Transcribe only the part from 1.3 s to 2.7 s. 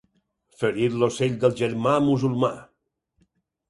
del germà musulmà.